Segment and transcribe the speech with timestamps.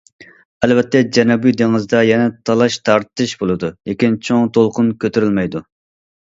[0.67, 5.67] ئەلۋەتتە جەنۇبىي دېڭىزدا يەنە تالاش تارتىش بولىدۇ، لېكىن چوڭ دولقۇن كۆتۈرۈلمەيدۇ.